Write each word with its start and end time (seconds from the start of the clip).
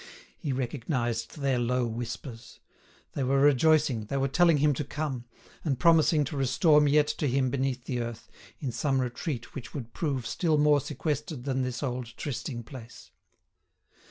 He 0.35 0.51
recognised 0.51 1.37
their 1.41 1.59
low 1.59 1.85
whispers. 1.85 2.59
They 3.13 3.23
were 3.23 3.39
rejoicing, 3.39 4.05
they 4.05 4.17
were 4.17 4.27
telling 4.27 4.57
him 4.57 4.73
to 4.73 4.83
come, 4.83 5.25
and 5.63 5.79
promising 5.79 6.23
to 6.23 6.37
restore 6.37 6.81
Miette 6.81 7.09
to 7.19 7.27
him 7.27 7.51
beneath 7.51 7.83
the 7.85 7.99
earth, 8.01 8.27
in 8.59 8.71
some 8.71 8.99
retreat 8.99 9.53
which 9.53 9.75
would 9.75 9.93
prove 9.93 10.25
still 10.25 10.57
more 10.57 10.81
sequestered 10.81 11.43
than 11.43 11.61
this 11.61 11.83
old 11.83 12.17
trysting 12.17 12.63
place. 12.63 13.11